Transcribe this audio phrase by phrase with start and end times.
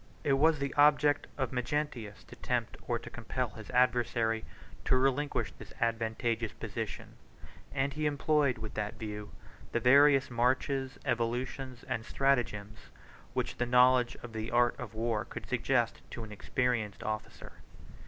[0.23, 4.45] It was the object of Magnentius to tempt or to compel his adversary
[4.85, 7.17] to relinquish this advantageous position;
[7.71, 9.29] and he employed, with that view,
[9.73, 12.79] the various marches, evolutions, and stratagems,
[13.35, 17.57] which the knowledge of the art of war could suggest to an experienced officer.